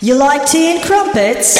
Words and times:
You 0.00 0.14
like 0.14 0.46
tea 0.48 0.70
and 0.70 0.80
crumpets? 0.84 1.58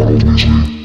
Ronald 0.00 0.24
Weasley. 0.24 0.79